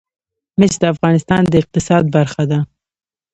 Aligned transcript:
مس 0.59 0.73
د 0.81 0.83
افغانستان 0.93 1.41
د 1.47 1.53
اقتصاد 1.61 2.03
برخه 2.15 2.43
ده. 2.51 2.59